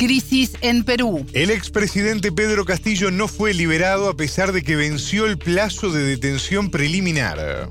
Crisis 0.00 0.52
en 0.62 0.82
Perú. 0.82 1.26
El 1.34 1.50
expresidente 1.50 2.32
Pedro 2.32 2.64
Castillo 2.64 3.10
no 3.10 3.28
fue 3.28 3.52
liberado 3.52 4.08
a 4.08 4.16
pesar 4.16 4.52
de 4.52 4.62
que 4.62 4.74
venció 4.74 5.26
el 5.26 5.36
plazo 5.36 5.90
de 5.90 6.02
detención 6.02 6.70
preliminar. 6.70 7.68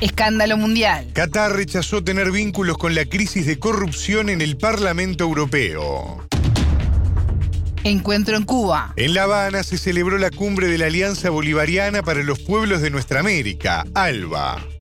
Escándalo 0.00 0.56
mundial. 0.56 1.06
Qatar 1.12 1.54
rechazó 1.54 2.02
tener 2.02 2.32
vínculos 2.32 2.76
con 2.76 2.96
la 2.96 3.04
crisis 3.04 3.46
de 3.46 3.60
corrupción 3.60 4.30
en 4.30 4.40
el 4.40 4.56
Parlamento 4.56 5.22
Europeo. 5.22 6.26
Encuentro 7.84 8.36
en 8.36 8.42
Cuba. 8.42 8.94
En 8.96 9.14
La 9.14 9.22
Habana 9.22 9.62
se 9.62 9.78
celebró 9.78 10.18
la 10.18 10.32
cumbre 10.32 10.66
de 10.66 10.78
la 10.78 10.86
Alianza 10.86 11.30
Bolivariana 11.30 12.02
para 12.02 12.24
los 12.24 12.40
Pueblos 12.40 12.82
de 12.82 12.90
Nuestra 12.90 13.20
América, 13.20 13.86
ALBA. 13.94 14.77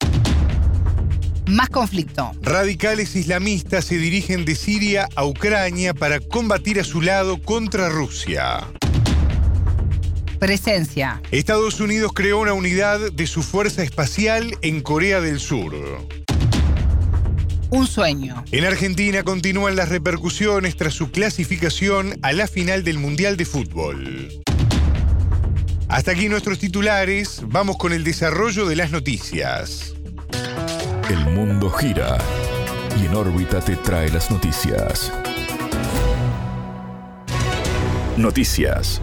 Más 1.48 1.70
conflicto. 1.70 2.34
Radicales 2.42 3.16
islamistas 3.16 3.86
se 3.86 3.98
dirigen 3.98 4.44
de 4.44 4.54
Siria 4.54 5.08
a 5.16 5.26
Ucrania 5.26 5.94
para 5.94 6.20
combatir 6.20 6.78
a 6.78 6.84
su 6.84 7.02
lado 7.02 7.42
contra 7.42 7.88
Rusia. 7.88 8.68
Presencia. 10.40 11.22
Estados 11.32 11.80
Unidos 11.80 12.12
creó 12.14 12.40
una 12.42 12.52
unidad 12.52 13.14
de 13.14 13.28
su 13.28 13.44
fuerza 13.44 13.82
espacial 13.82 14.58
en 14.62 14.82
Corea 14.82 15.22
del 15.22 15.40
Sur. 15.40 15.74
Un 17.70 17.88
sueño. 17.88 18.44
En 18.52 18.66
Argentina 18.66 19.24
continúan 19.24 19.78
las 19.78 19.88
repercusiones 19.88 20.76
tras 20.76 20.94
su 20.94 21.12
clasificación 21.12 22.20
a 22.24 22.34
la 22.34 22.48
final 22.48 22.84
del 22.84 23.00
Mundial 23.00 23.38
de 23.38 23.46
Fútbol. 23.46 24.30
Hasta 25.88 26.12
aquí 26.12 26.28
nuestros 26.28 26.60
titulares, 26.60 27.42
vamos 27.46 27.78
con 27.78 27.94
el 27.94 28.04
desarrollo 28.04 28.66
de 28.66 28.76
las 28.76 28.92
noticias. 28.92 29.97
El 31.10 31.26
mundo 31.28 31.70
gira 31.70 32.18
y 33.02 33.06
en 33.06 33.16
órbita 33.16 33.62
te 33.62 33.78
trae 33.78 34.10
las 34.10 34.30
noticias. 34.30 35.14
Noticias. 38.18 39.02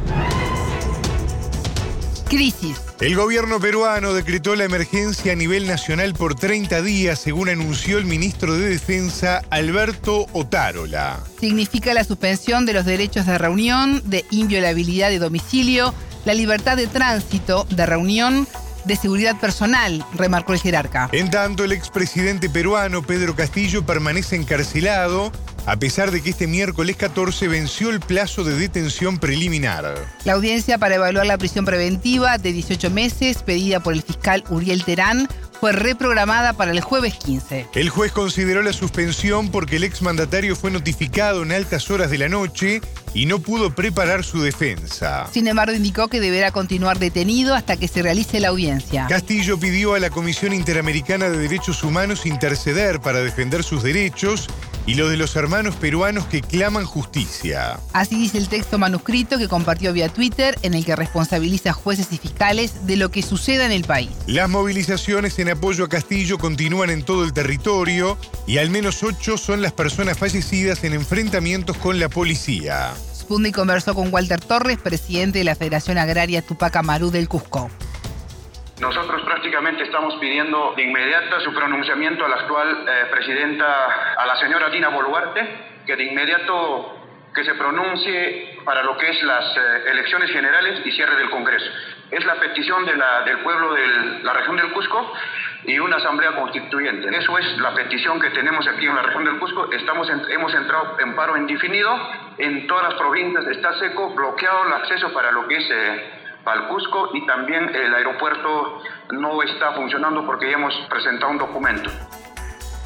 Crisis. 2.28 2.78
El 3.00 3.16
gobierno 3.16 3.58
peruano 3.58 4.12
decretó 4.12 4.55
la 4.55 4.64
emergencia 4.64 5.32
a 5.32 5.36
nivel 5.36 5.66
nacional 5.66 6.12
por 6.12 6.34
30 6.34 6.82
días, 6.82 7.19
según 7.19 7.48
anunció 7.48 7.97
el 7.97 8.05
ministro 8.05 8.52
de 8.52 8.69
Defensa 8.69 9.41
Alberto 9.48 10.27
Otárola. 10.34 11.20
Significa 11.41 11.94
la 11.94 12.05
suspensión 12.05 12.66
de 12.66 12.75
los 12.75 12.84
derechos 12.84 13.25
de 13.25 13.38
reunión, 13.38 14.02
de 14.05 14.27
inviolabilidad 14.30 15.08
de 15.08 15.20
domicilio, 15.20 15.94
la 16.27 16.34
libertad 16.34 16.77
de 16.77 16.86
tránsito, 16.86 17.66
de 17.70 17.86
reunión, 17.86 18.47
de 18.84 18.96
seguridad 18.96 19.38
personal, 19.40 20.04
remarcó 20.14 20.52
el 20.52 20.60
jerarca. 20.60 21.08
En 21.12 21.30
tanto, 21.30 21.64
el 21.64 21.72
expresidente 21.72 22.48
peruano 22.50 23.02
Pedro 23.02 23.34
Castillo 23.34 23.84
permanece 23.84 24.36
encarcelado 24.36 25.32
a 25.66 25.76
pesar 25.76 26.10
de 26.10 26.22
que 26.22 26.30
este 26.30 26.46
miércoles 26.46 26.96
14 26.96 27.48
venció 27.48 27.91
el 27.91 28.00
plazo 28.00 28.44
de 28.44 28.54
detención 28.54 29.18
preliminar. 29.18 29.94
La 30.24 30.34
audiencia 30.34 30.78
para 30.78 30.96
evaluar 30.96 31.26
la 31.26 31.38
prisión 31.38 31.64
preventiva 31.64 32.38
de 32.38 32.52
18 32.52 32.91
meses 32.91 33.42
pedida 33.42 33.80
por 33.80 33.94
el 33.94 34.02
fiscal 34.02 34.44
Uriel 34.50 34.84
Terán 34.84 35.28
fue 35.60 35.72
reprogramada 35.72 36.53
para 36.53 36.72
el 36.72 36.81
jueves 36.81 37.15
15. 37.15 37.69
El 37.75 37.88
juez 37.88 38.12
consideró 38.12 38.62
la 38.62 38.72
suspensión 38.72 39.50
porque 39.50 39.76
el 39.76 39.84
exmandatario 39.84 40.56
fue 40.56 40.70
notificado 40.70 41.42
en 41.42 41.53
altas 41.53 41.91
horas 41.91 42.10
de 42.10 42.19
la 42.19 42.28
noche 42.28 42.81
y 43.15 43.26
no 43.26 43.38
pudo 43.38 43.75
preparar 43.75 44.25
su 44.25 44.42
defensa. 44.42 45.26
Sin 45.32 45.47
embargo, 45.47 45.75
indicó 45.75 46.09
que 46.09 46.20
deberá 46.20 46.50
continuar 46.50 46.98
detenido 46.98 47.54
hasta 47.54 47.76
que 47.76 47.88
se 47.88 48.03
realice 48.03 48.41
la 48.41 48.48
audiencia. 48.48 49.06
Castillo 49.09 49.59
pidió 49.59 49.94
a 49.94 50.00
la 50.00 50.10
Comisión 50.10 50.53
Interamericana 50.53 51.31
de 51.31 51.38
Derechos 51.38 51.82
Humanos 51.84 52.26
interceder 52.26 53.00
para 53.00 53.21
defender 53.21 53.62
sus 53.62 53.82
derechos 53.82 54.48
y 54.87 54.95
los 54.95 55.11
de 55.11 55.17
los 55.17 55.34
hermanos 55.37 55.77
peruanos 55.77 56.27
que 56.27 56.41
claman 56.41 56.84
justicia. 56.84 57.78
Así 57.93 58.17
dice 58.17 58.39
el 58.39 58.49
texto 58.49 58.78
manuscrito 58.78 59.39
que 59.39 59.49
compartió 59.49 59.93
vía 59.93 60.09
Twitter 60.09 60.59
en 60.62 60.75
el 60.75 60.84
que 60.84 60.97
responsabiliza 60.97 61.71
a 61.71 61.72
jueces 61.72 62.12
y 62.12 62.19
fiscales 62.19 62.87
de 62.87 62.97
lo 62.97 63.11
que 63.11 63.22
suceda 63.22 63.65
en 63.65 63.72
el 63.72 63.84
país. 63.84 64.11
Las 64.27 64.49
movilizaciones 64.49 65.39
en 65.39 65.50
apoyo 65.50 65.84
a 65.84 65.89
Castillo 65.89 66.39
continúan 66.39 66.91
en 66.91 67.03
todo 67.03 67.25
el 67.25 67.33
territorio 67.33 68.19
y 68.47 68.59
al 68.59 68.71
menos 68.71 69.03
ocho 69.03 69.39
son 69.39 69.62
las 69.62 69.72
personas 69.72 70.19
fallecidas 70.19 70.84
en 70.84 70.95
enfrentamientos 70.95 71.77
con 71.77 71.99
la 71.99 72.09
policía. 72.09 72.93
Spundi 73.15 73.53
conversó 73.53 73.95
con 73.95 74.12
Walter 74.12 74.41
Torres, 74.41 74.78
presidente 74.78 75.39
de 75.39 75.45
la 75.45 75.55
Federación 75.55 75.97
Agraria 75.97 76.43
Tupac 76.43 76.77
Amaru 76.77 77.11
del 77.11 77.28
Cusco. 77.28 77.71
Nosotros 78.80 79.22
prácticamente 79.22 79.84
estamos 79.84 80.16
pidiendo 80.16 80.74
de 80.76 80.82
inmediato 80.82 81.40
su 81.40 81.54
pronunciamiento 81.54 82.24
a 82.24 82.28
la 82.28 82.36
actual 82.36 82.84
eh, 82.88 83.06
presidenta, 83.08 84.14
a 84.16 84.26
la 84.26 84.36
señora 84.36 84.68
Dina 84.68 84.88
Boluarte, 84.88 85.46
que 85.86 85.94
de 85.94 86.04
inmediato 86.04 86.98
que 87.32 87.44
se 87.44 87.54
pronuncie 87.54 88.58
para 88.64 88.82
lo 88.82 88.96
que 88.96 89.10
es 89.10 89.22
las 89.22 89.56
eh, 89.56 89.90
elecciones 89.90 90.30
generales 90.30 90.84
y 90.84 90.90
cierre 90.90 91.14
del 91.16 91.30
Congreso. 91.30 91.70
Es 92.10 92.24
la 92.24 92.34
petición 92.34 92.84
de 92.84 92.96
la, 92.96 93.22
del 93.22 93.38
pueblo 93.38 93.74
de 93.74 93.86
la 94.24 94.32
región 94.32 94.56
del 94.56 94.72
Cusco 94.72 95.12
y 95.64 95.78
una 95.78 95.96
asamblea 95.96 96.32
constituyente. 96.32 97.16
Eso 97.16 97.38
es 97.38 97.58
la 97.58 97.74
petición 97.74 98.20
que 98.20 98.30
tenemos 98.30 98.66
aquí 98.66 98.86
en 98.86 98.96
la 98.96 99.02
región 99.02 99.24
del 99.24 99.38
Cusco. 99.38 99.72
Estamos 99.72 100.08
hemos 100.10 100.52
entrado 100.52 100.96
en 100.98 101.14
paro 101.14 101.36
indefinido 101.36 101.96
en 102.38 102.66
todas 102.66 102.91
las 102.91 102.94
provincias. 102.94 103.46
Está 103.46 103.72
seco, 103.78 104.10
bloqueado 104.14 104.66
el 104.66 104.72
acceso 104.72 105.12
para 105.12 105.30
lo 105.30 105.46
que 105.46 105.56
es... 105.58 105.70
Eh, 105.70 106.20
Cusco 106.69 107.10
y 107.15 107.27
también 107.27 107.75
el 107.75 107.94
aeropuerto 107.94 108.82
no 109.12 109.43
está 109.43 109.72
funcionando 109.72 110.25
porque 110.27 110.50
ya 110.50 110.56
hemos 110.56 110.75
presentado 110.91 111.32
un 111.32 111.38
documento. 111.38 111.91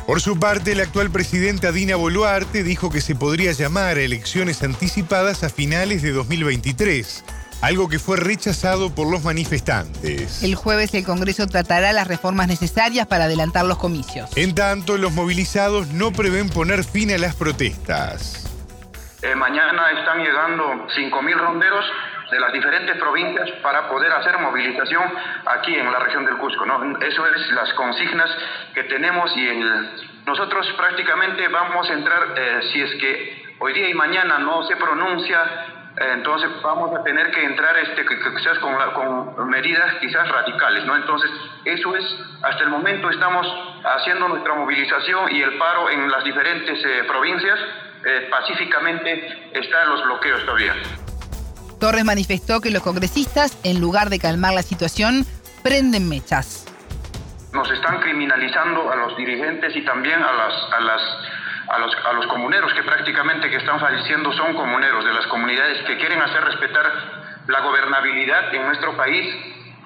Por 0.06 0.22
su 0.22 0.40
parte, 0.40 0.74
la 0.74 0.84
actual 0.84 1.10
presidenta 1.10 1.70
Dina 1.70 1.96
Boluarte 1.96 2.62
dijo 2.62 2.90
que 2.90 3.02
se 3.02 3.14
podría 3.14 3.52
llamar 3.52 3.98
a 3.98 4.00
elecciones 4.00 4.62
anticipadas 4.62 5.44
a 5.44 5.50
finales 5.50 6.00
de 6.00 6.12
2023, 6.12 7.24
algo 7.60 7.90
que 7.90 7.98
fue 7.98 8.16
rechazado 8.16 8.94
por 8.94 9.10
los 9.10 9.22
manifestantes. 9.22 10.42
El 10.42 10.54
jueves 10.54 10.94
el 10.94 11.04
Congreso 11.04 11.46
tratará 11.46 11.92
las 11.92 12.08
reformas 12.08 12.48
necesarias 12.48 13.06
para 13.06 13.24
adelantar 13.24 13.66
los 13.66 13.76
comicios. 13.76 14.34
En 14.34 14.54
tanto, 14.54 14.96
los 14.96 15.12
movilizados 15.12 15.88
no 15.88 16.10
prevén 16.10 16.48
poner 16.48 16.84
fin 16.84 17.12
a 17.12 17.18
las 17.18 17.34
protestas. 17.34 18.48
Eh, 19.20 19.34
mañana 19.34 19.90
están 19.98 20.20
llegando 20.20 20.86
5.000 20.96 21.36
ronderos 21.36 21.84
de 22.30 22.40
las 22.40 22.52
diferentes 22.52 22.96
provincias 22.96 23.50
para 23.62 23.88
poder 23.88 24.12
hacer 24.12 24.38
movilización 24.38 25.02
aquí 25.46 25.74
en 25.74 25.90
la 25.90 25.98
región 25.98 26.24
del 26.24 26.36
Cusco. 26.36 26.66
¿no? 26.66 26.98
Eso 27.00 27.26
es 27.26 27.52
las 27.52 27.72
consignas 27.74 28.30
que 28.74 28.84
tenemos 28.84 29.34
y 29.36 29.48
el, 29.48 29.90
nosotros 30.28 30.70
prácticamente 30.76 31.48
vamos 31.48 31.88
a 31.88 31.94
entrar, 31.94 32.34
eh, 32.36 32.60
si 32.70 32.82
es 32.82 32.94
que 32.96 33.56
hoy 33.60 33.72
día 33.72 33.88
y 33.88 33.94
mañana 33.94 34.36
no 34.36 34.62
se 34.64 34.76
pronuncia, 34.76 35.42
eh, 35.96 36.10
entonces 36.12 36.50
vamos 36.62 36.94
a 36.94 37.02
tener 37.02 37.30
que 37.30 37.42
entrar 37.44 37.74
este, 37.78 38.04
quizás 38.04 38.58
con, 38.58 38.76
con, 39.34 39.48
medidas 39.48 39.94
quizás 40.02 40.28
radicales. 40.28 40.84
¿no? 40.84 40.96
Entonces, 40.96 41.30
eso 41.64 41.96
es, 41.96 42.04
hasta 42.42 42.62
el 42.62 42.68
momento 42.68 43.08
estamos 43.08 43.46
haciendo 43.84 44.28
nuestra 44.28 44.52
movilización 44.52 45.34
y 45.34 45.40
el 45.40 45.56
paro 45.56 45.88
en 45.88 46.10
las 46.10 46.22
diferentes 46.24 46.84
eh, 46.84 47.04
provincias. 47.08 47.58
pacíficamente 48.30 49.50
están 49.54 49.88
los 49.88 50.04
bloqueos 50.04 50.44
todavía. 50.44 50.74
Torres 51.78 52.04
manifestó 52.04 52.60
que 52.60 52.70
los 52.70 52.82
congresistas, 52.82 53.58
en 53.64 53.80
lugar 53.80 54.10
de 54.10 54.18
calmar 54.18 54.52
la 54.52 54.62
situación, 54.62 55.24
prenden 55.62 56.08
mechas. 56.08 56.66
Nos 57.52 57.70
están 57.70 58.00
criminalizando 58.00 58.90
a 58.90 58.96
los 58.96 59.16
dirigentes 59.16 59.74
y 59.74 59.84
también 59.84 60.20
a, 60.22 60.32
las, 60.32 60.54
a, 60.72 61.78
los, 61.78 61.96
a 62.04 62.12
los 62.12 62.26
comuneros 62.26 62.72
que 62.74 62.82
prácticamente 62.82 63.48
que 63.48 63.56
están 63.56 63.80
falleciendo 63.80 64.32
son 64.32 64.54
comuneros 64.54 65.04
de 65.04 65.12
las 65.12 65.26
comunidades 65.28 65.82
que 65.86 65.96
quieren 65.96 66.20
hacer 66.20 66.44
respetar 66.44 66.84
la 67.46 67.60
gobernabilidad 67.60 68.54
en 68.54 68.66
nuestro 68.66 68.96
país 68.96 69.34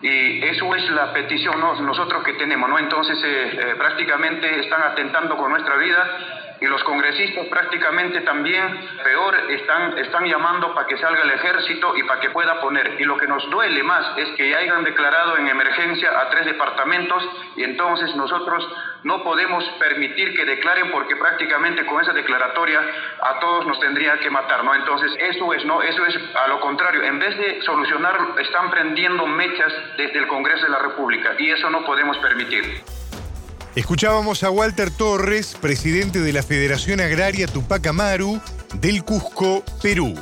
y 0.03 0.45
eso 0.45 0.75
es 0.75 0.91
la 0.91 1.13
petición 1.13 1.61
nosotros 1.61 2.25
que 2.25 2.33
tenemos, 2.33 2.69
¿no? 2.69 2.79
Entonces 2.79 3.17
eh, 3.23 3.51
eh, 3.53 3.75
prácticamente 3.79 4.61
están 4.61 4.83
atentando 4.83 5.37
con 5.37 5.53
nuestra 5.53 5.77
vida 5.77 6.42
y 6.63 6.67
los 6.67 6.83
congresistas 6.85 7.47
prácticamente 7.49 8.21
también, 8.21 8.89
peor, 9.03 9.35
están, 9.51 9.99
están 9.99 10.25
llamando 10.27 10.73
para 10.73 10.87
que 10.87 10.97
salga 10.97 11.23
el 11.23 11.31
ejército 11.33 11.97
y 11.97 12.05
para 12.05 12.21
que 12.21 12.31
pueda 12.31 12.61
poner. 12.61 13.01
Y 13.01 13.05
lo 13.05 13.17
que 13.17 13.27
nos 13.27 13.51
duele 13.51 13.83
más 13.83 14.17
es 14.17 14.29
que 14.37 14.49
ya 14.49 14.59
hayan 14.59 14.85
declarado 14.85 15.39
en 15.39 15.49
emergencia 15.49 16.21
a 16.21 16.31
tres 16.31 16.47
departamentos 16.47 17.29
y 17.57 17.65
entonces 17.65 18.15
nosotros 18.15 18.65
no 19.03 19.25
podemos 19.25 19.65
permitir 19.81 20.37
que 20.37 20.45
declaren 20.45 20.93
porque 20.93 21.17
prácticamente 21.17 21.85
con 21.85 22.01
esa 22.01 22.13
declaratoria 22.13 22.81
a 23.21 23.41
todos 23.41 23.67
nos 23.67 23.81
tendría 23.81 24.17
que 24.21 24.31
matar, 24.31 24.63
¿no? 24.63 24.73
Entonces 24.73 25.13
eso 25.19 25.53
es, 25.55 25.65
¿no? 25.65 25.83
Eso 25.83 26.07
es 26.07 26.17
a 26.37 26.47
lo 26.47 26.61
contrario, 26.61 27.03
en 27.03 27.19
vez 27.19 27.37
de 27.39 27.61
solucionar, 27.63 28.21
están 28.39 28.71
prendiendo 28.71 29.27
mechas 29.27 29.73
desde 29.97 30.17
el 30.17 30.29
Congreso 30.29 30.65
de 30.67 30.71
la 30.71 30.79
República 30.79 31.35
y 31.39 31.51
eso 31.51 31.69
no 31.71 31.85
podemos 31.85 32.17
permitir. 32.19 33.02
Escuchábamos 33.75 34.43
a 34.43 34.51
Walter 34.51 34.91
Torres, 34.91 35.57
presidente 35.59 36.21
de 36.21 36.35
la 36.35 36.43
Federación 36.43 37.01
Agraria 37.01 37.47
Tupac 37.47 37.87
Amaru 37.87 38.39
del 38.75 39.03
Cusco, 39.03 39.65
Perú. 39.81 40.15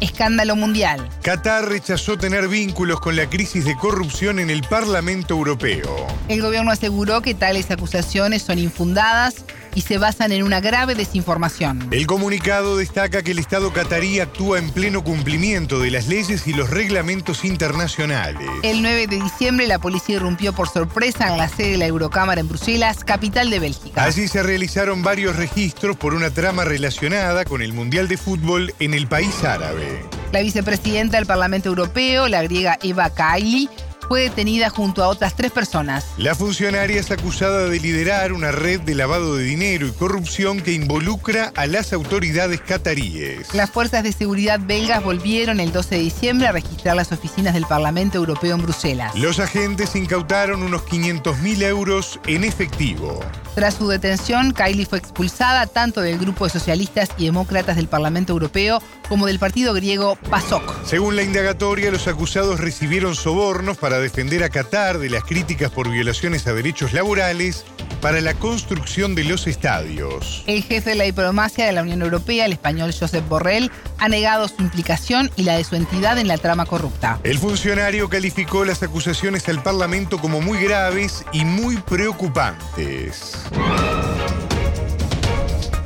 Escándalo 0.00 0.56
mundial. 0.56 1.08
Qatar 1.22 1.68
rechazó 1.68 2.18
tener 2.18 2.48
vínculos 2.48 2.98
con 2.98 3.14
la 3.14 3.30
crisis 3.30 3.64
de 3.64 3.76
corrupción 3.76 4.40
en 4.40 4.50
el 4.50 4.62
Parlamento 4.64 5.34
Europeo. 5.34 6.08
El 6.26 6.42
gobierno 6.42 6.72
aseguró 6.72 7.22
que 7.22 7.34
tales 7.34 7.70
acusaciones 7.70 8.42
son 8.42 8.58
infundadas 8.58 9.44
y 9.74 9.82
se 9.82 9.98
basan 9.98 10.32
en 10.32 10.42
una 10.42 10.60
grave 10.60 10.94
desinformación. 10.94 11.88
El 11.90 12.06
comunicado 12.06 12.76
destaca 12.76 13.22
que 13.22 13.32
el 13.32 13.38
Estado 13.38 13.72
catarí 13.72 14.20
actúa 14.20 14.58
en 14.58 14.70
pleno 14.70 15.04
cumplimiento 15.04 15.80
de 15.80 15.90
las 15.90 16.08
leyes 16.08 16.46
y 16.46 16.52
los 16.52 16.70
reglamentos 16.70 17.44
internacionales. 17.44 18.48
El 18.62 18.82
9 18.82 19.06
de 19.06 19.22
diciembre 19.22 19.66
la 19.66 19.78
policía 19.78 20.16
irrumpió 20.16 20.52
por 20.52 20.68
sorpresa 20.68 21.28
en 21.28 21.38
la 21.38 21.48
sede 21.48 21.72
de 21.72 21.78
la 21.78 21.86
Eurocámara 21.86 22.40
en 22.40 22.48
Bruselas, 22.48 23.04
capital 23.04 23.50
de 23.50 23.58
Bélgica. 23.58 24.04
Allí 24.04 24.28
se 24.28 24.42
realizaron 24.42 25.02
varios 25.02 25.36
registros 25.36 25.96
por 25.96 26.14
una 26.14 26.30
trama 26.30 26.64
relacionada 26.64 27.44
con 27.44 27.62
el 27.62 27.72
Mundial 27.72 28.08
de 28.08 28.16
Fútbol 28.16 28.74
en 28.78 28.94
el 28.94 29.06
país 29.06 29.44
árabe. 29.44 30.04
La 30.32 30.40
vicepresidenta 30.40 31.16
del 31.16 31.26
Parlamento 31.26 31.68
Europeo, 31.68 32.28
la 32.28 32.42
griega 32.42 32.78
Eva 32.82 33.10
Kaili, 33.10 33.68
fue 34.08 34.22
detenida 34.22 34.70
junto 34.70 35.04
a 35.04 35.08
otras 35.08 35.36
tres 35.36 35.52
personas. 35.52 36.06
La 36.16 36.34
funcionaria 36.34 36.98
es 36.98 37.10
acusada 37.10 37.68
de 37.68 37.78
liderar 37.78 38.32
una 38.32 38.50
red 38.50 38.80
de 38.80 38.94
lavado 38.94 39.36
de 39.36 39.44
dinero 39.44 39.86
y 39.86 39.92
corrupción 39.92 40.60
que 40.60 40.72
involucra 40.72 41.52
a 41.54 41.66
las 41.66 41.92
autoridades 41.92 42.60
cataríes. 42.60 43.54
Las 43.54 43.70
fuerzas 43.70 44.02
de 44.02 44.12
seguridad 44.12 44.60
belgas 44.60 45.04
volvieron 45.04 45.60
el 45.60 45.72
12 45.72 45.96
de 45.96 46.00
diciembre 46.00 46.48
a 46.48 46.52
registrar 46.52 46.96
las 46.96 47.12
oficinas 47.12 47.54
del 47.54 47.66
Parlamento 47.66 48.16
Europeo 48.18 48.54
en 48.54 48.62
Bruselas. 48.62 49.14
Los 49.14 49.38
agentes 49.38 49.94
incautaron 49.94 50.62
unos 50.62 50.82
500 50.84 51.38
mil 51.38 51.62
euros 51.62 52.18
en 52.26 52.44
efectivo. 52.44 53.20
Tras 53.54 53.74
su 53.74 53.88
detención, 53.88 54.52
Kylie 54.52 54.86
fue 54.86 54.98
expulsada 54.98 55.66
tanto 55.66 56.00
del 56.00 56.18
grupo 56.18 56.44
de 56.44 56.50
socialistas 56.50 57.10
y 57.18 57.24
demócratas 57.24 57.76
del 57.76 57.88
Parlamento 57.88 58.32
Europeo 58.32 58.80
como 59.08 59.26
del 59.26 59.38
partido 59.38 59.74
griego 59.74 60.16
PASOK. 60.30 60.86
Según 60.86 61.16
la 61.16 61.22
indagatoria, 61.22 61.90
los 61.90 62.06
acusados 62.06 62.60
recibieron 62.60 63.14
sobornos 63.14 63.76
para 63.76 63.97
defender 64.00 64.42
a 64.44 64.48
Qatar 64.48 64.98
de 64.98 65.10
las 65.10 65.24
críticas 65.24 65.70
por 65.70 65.90
violaciones 65.90 66.46
a 66.46 66.52
derechos 66.52 66.92
laborales 66.92 67.64
para 68.00 68.20
la 68.20 68.34
construcción 68.34 69.14
de 69.14 69.24
los 69.24 69.46
estadios. 69.46 70.44
El 70.46 70.62
jefe 70.62 70.90
de 70.90 70.96
la 70.96 71.04
diplomacia 71.04 71.66
de 71.66 71.72
la 71.72 71.82
Unión 71.82 72.02
Europea, 72.02 72.46
el 72.46 72.52
español 72.52 72.94
Josep 72.98 73.26
Borrell, 73.28 73.70
ha 73.98 74.08
negado 74.08 74.48
su 74.48 74.62
implicación 74.62 75.30
y 75.36 75.42
la 75.42 75.56
de 75.56 75.64
su 75.64 75.76
entidad 75.76 76.18
en 76.18 76.28
la 76.28 76.38
trama 76.38 76.66
corrupta. 76.66 77.18
El 77.24 77.38
funcionario 77.38 78.08
calificó 78.08 78.64
las 78.64 78.82
acusaciones 78.82 79.48
al 79.48 79.62
Parlamento 79.62 80.18
como 80.18 80.40
muy 80.40 80.62
graves 80.62 81.24
y 81.32 81.44
muy 81.44 81.76
preocupantes. 81.76 83.34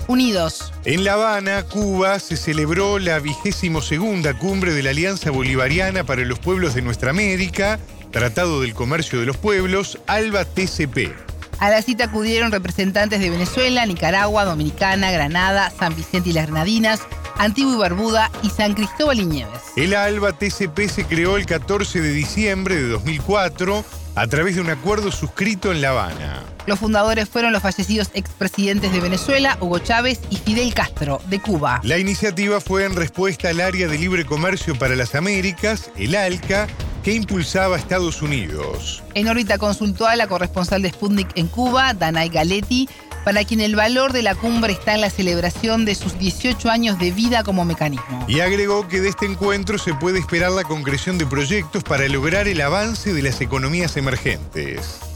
Unidos. 0.09 0.73
En 0.85 1.05
La 1.05 1.15
Habana, 1.15 1.63
Cuba, 1.63 2.19
se 2.19 2.37
celebró 2.37 2.99
la 2.99 3.19
vigésimo 3.19 3.81
segunda 3.81 4.35
cumbre 4.35 4.75
de 4.75 4.83
la 4.83 4.91
Alianza 4.91 5.31
Bolivariana 5.31 6.05
para 6.05 6.23
los 6.23 6.39
Pueblos 6.39 6.75
de 6.75 6.83
Nuestra 6.83 7.11
América, 7.11 7.79
Tratado 8.13 8.61
del 8.61 8.75
Comercio 8.75 9.19
de 9.21 9.27
los 9.27 9.39
Pueblos, 9.39 9.99
ALBA 10.07 10.45
TCP. 10.45 11.13
A 11.59 11.71
la 11.71 11.81
cita 11.81 12.05
acudieron 12.05 12.53
representantes 12.53 13.21
de 13.21 13.31
Venezuela, 13.31 13.87
Nicaragua, 13.87 14.45
Dominicana, 14.45 15.11
Granada, 15.11 15.73
San 15.79 15.97
Vicente 15.97 16.29
y 16.29 16.33
las 16.35 16.47
Granadinas, 16.47 17.01
Antigua 17.39 17.73
y 17.73 17.79
Barbuda 17.79 18.31
y 18.43 18.51
San 18.51 18.75
Cristóbal 18.75 19.19
y 19.19 19.25
Nieves. 19.25 19.61
El 19.77 19.95
ALBA 19.95 20.35
TCP 20.35 20.91
se 20.91 21.07
creó 21.07 21.39
el 21.39 21.47
14 21.47 22.03
de 22.03 22.13
diciembre 22.13 22.75
de 22.75 22.89
2004 22.89 23.83
a 24.15 24.27
través 24.27 24.57
de 24.57 24.61
un 24.61 24.69
acuerdo 24.69 25.11
suscrito 25.11 25.73
en 25.73 25.81
La 25.81 25.91
Habana. 25.91 26.43
Los 26.67 26.79
fundadores 26.79 27.31
fueron 27.31 27.53
los 27.53 27.63
fallecidos 27.63 28.11
expresidentes 28.13 28.93
de 28.93 29.01
Venezuela, 29.01 29.57
Hugo 29.61 29.79
Chávez 29.79 30.21
y 30.29 30.37
Fidel 30.37 30.75
Castro, 30.75 31.23
de 31.29 31.41
Cuba. 31.41 31.81
La 31.83 31.97
iniciativa 31.97 32.61
fue 32.61 32.85
en 32.85 32.95
respuesta 32.95 33.49
al 33.49 33.61
Área 33.61 33.89
de 33.89 33.97
Libre 33.97 34.27
Comercio 34.27 34.79
para 34.79 34.97
las 34.97 35.15
Américas, 35.15 35.91
el 35.97 36.15
ALCA, 36.15 36.69
que 37.03 37.13
impulsaba 37.13 37.77
a 37.77 37.79
Estados 37.79 38.23
Unidos. 38.23 39.03
En 39.15 39.29
órbita 39.29 39.59
consultó 39.59 40.07
a 40.07 40.17
la 40.17 40.27
corresponsal 40.27 40.83
de 40.83 40.91
Sputnik 40.91 41.29
en 41.37 41.49
Cuba, 41.49 41.95
Danay 41.95 42.29
Galetti, 42.29 42.89
para 43.25 43.45
quien 43.45 43.61
el 43.61 43.77
valor 43.77 44.13
de 44.13 44.23
la 44.23 44.35
cumbre 44.35 44.73
está 44.73 44.95
en 44.95 45.01
la 45.01 45.11
celebración 45.11 45.85
de 45.85 45.95
sus 45.95 46.19
18 46.19 46.71
años 46.71 46.99
de 46.99 47.11
vida 47.11 47.45
como 47.45 47.65
mecanismo. 47.65 48.25
Y 48.29 48.41
agregó 48.41 48.89
que 48.89 49.01
de 49.01 49.09
este 49.09 49.27
encuentro 49.27 49.79
se 49.79 49.95
puede 49.95 50.19
esperar 50.19 50.53
la 50.53 50.65
concreción 50.65 51.19
de 51.19 51.27
proyectos 51.27 51.85
para 51.85 52.09
lograr 52.09 52.49
el 52.49 52.61
avance 52.61 53.13
de 53.13 53.23
las 53.23 53.41
economías 53.41 53.97
emergentes. 53.97 55.12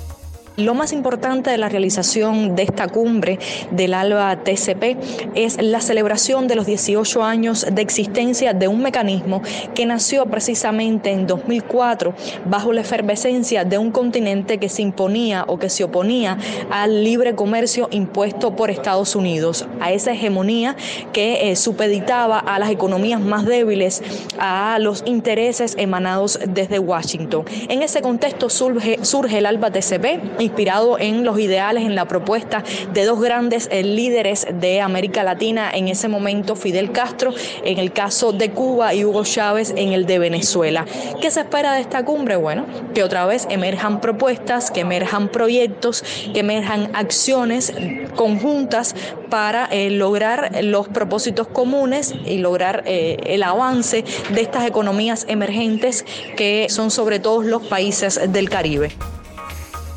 Lo 0.56 0.72
más 0.72 0.94
importante 0.94 1.50
de 1.50 1.58
la 1.58 1.68
realización 1.68 2.56
de 2.56 2.62
esta 2.62 2.88
cumbre 2.88 3.38
del 3.72 3.92
ALBA 3.92 4.36
TCP 4.36 4.96
es 5.34 5.60
la 5.60 5.82
celebración 5.82 6.48
de 6.48 6.54
los 6.54 6.64
18 6.64 7.22
años 7.22 7.66
de 7.70 7.82
existencia 7.82 8.54
de 8.54 8.66
un 8.66 8.80
mecanismo 8.80 9.42
que 9.74 9.84
nació 9.84 10.24
precisamente 10.24 11.10
en 11.10 11.26
2004 11.26 12.14
bajo 12.46 12.72
la 12.72 12.80
efervescencia 12.80 13.66
de 13.66 13.76
un 13.76 13.90
continente 13.90 14.56
que 14.56 14.70
se 14.70 14.80
imponía 14.80 15.44
o 15.46 15.58
que 15.58 15.68
se 15.68 15.84
oponía 15.84 16.38
al 16.70 17.04
libre 17.04 17.34
comercio 17.34 17.88
impuesto 17.90 18.56
por 18.56 18.70
Estados 18.70 19.14
Unidos, 19.14 19.66
a 19.80 19.92
esa 19.92 20.12
hegemonía 20.12 20.74
que 21.12 21.50
eh, 21.50 21.56
supeditaba 21.56 22.38
a 22.38 22.58
las 22.58 22.70
economías 22.70 23.20
más 23.20 23.44
débiles 23.44 24.02
a 24.38 24.78
los 24.80 25.02
intereses 25.04 25.74
emanados 25.76 26.38
desde 26.48 26.78
Washington. 26.78 27.44
En 27.68 27.82
ese 27.82 28.00
contexto 28.00 28.48
surge, 28.48 29.04
surge 29.04 29.36
el 29.36 29.44
ALBA 29.44 29.70
TCP 29.70 30.45
inspirado 30.46 30.98
en 30.98 31.24
los 31.24 31.38
ideales, 31.38 31.84
en 31.84 31.94
la 31.94 32.06
propuesta 32.06 32.64
de 32.92 33.04
dos 33.04 33.20
grandes 33.20 33.68
eh, 33.70 33.82
líderes 33.82 34.46
de 34.52 34.80
América 34.80 35.22
Latina, 35.22 35.70
en 35.72 35.88
ese 35.88 36.08
momento 36.08 36.56
Fidel 36.56 36.92
Castro, 36.92 37.32
en 37.64 37.78
el 37.78 37.92
caso 37.92 38.32
de 38.32 38.50
Cuba, 38.50 38.94
y 38.94 39.04
Hugo 39.04 39.24
Chávez 39.24 39.72
en 39.76 39.92
el 39.92 40.06
de 40.06 40.18
Venezuela. 40.18 40.86
¿Qué 41.20 41.30
se 41.30 41.40
espera 41.40 41.74
de 41.74 41.80
esta 41.80 42.04
cumbre? 42.04 42.36
Bueno, 42.36 42.66
que 42.94 43.02
otra 43.02 43.26
vez 43.26 43.46
emerjan 43.50 44.00
propuestas, 44.00 44.70
que 44.70 44.80
emerjan 44.80 45.28
proyectos, 45.28 46.04
que 46.32 46.40
emerjan 46.40 46.90
acciones 46.94 47.72
conjuntas 48.14 48.94
para 49.30 49.66
eh, 49.66 49.90
lograr 49.90 50.50
los 50.62 50.88
propósitos 50.88 51.46
comunes 51.48 52.14
y 52.24 52.38
lograr 52.38 52.82
eh, 52.86 53.16
el 53.26 53.42
avance 53.42 54.04
de 54.30 54.40
estas 54.40 54.66
economías 54.66 55.26
emergentes 55.28 56.04
que 56.36 56.66
son 56.70 56.90
sobre 56.90 57.18
todo 57.18 57.42
los 57.42 57.62
países 57.62 58.20
del 58.32 58.48
Caribe. 58.48 58.90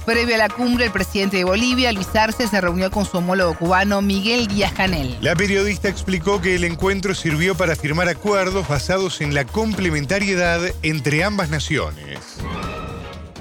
Previo 0.10 0.34
a 0.34 0.38
la 0.40 0.50
cumbre, 0.50 0.86
el 0.86 0.92
presidente 0.92 1.38
de 1.38 1.44
Bolivia, 1.44 1.92
Luis 1.92 2.08
Arce, 2.16 2.48
se 2.48 2.60
reunió 2.60 2.90
con 2.90 3.06
su 3.06 3.18
homólogo 3.18 3.54
cubano 3.54 4.02
Miguel 4.02 4.48
Díaz 4.48 4.74
Canel. 4.74 5.16
La 5.22 5.36
periodista 5.36 5.88
explicó 5.88 6.42
que 6.42 6.56
el 6.56 6.64
encuentro 6.64 7.14
sirvió 7.14 7.54
para 7.54 7.76
firmar 7.76 8.10
acuerdos 8.10 8.68
basados 8.68 9.22
en 9.22 9.36
la 9.36 9.46
complementariedad 9.46 10.62
entre 10.82 11.24
ambas 11.24 11.52
naciones 11.52 12.39